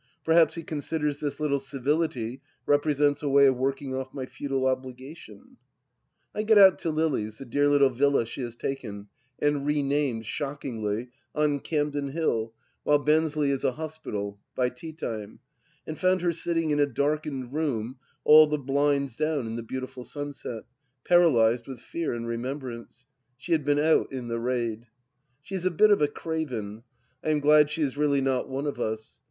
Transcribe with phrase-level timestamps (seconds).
[0.25, 5.57] Perhaps he considers this little civility represents a way of working off my feudal obligation?
[6.33, 9.09] I got out to Lily's, the dear little villa she has taken—
[9.39, 12.51] and renamed shoclangly— on Campden Hill,
[12.81, 15.37] while Bensley is a hospital— ^by tea time,
[15.85, 20.03] and found her sitting in a darkened room, all the blinds down in the beautiful
[20.03, 20.63] sunset,
[21.03, 23.05] paralysed with fear and remembrance.
[23.37, 24.87] She had been out in the raid.
[25.43, 26.81] She is a bit of a craven.
[27.23, 29.19] I am glad she is really not one of us.